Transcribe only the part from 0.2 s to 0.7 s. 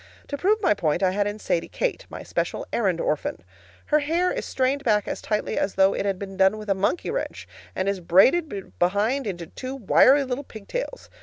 To prove